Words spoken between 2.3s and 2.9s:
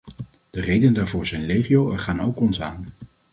ons aan.